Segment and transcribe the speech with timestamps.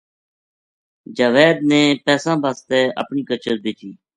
[1.17, 3.91] جاوید نے پیساں وَسطے اپنی کچر بیچی۔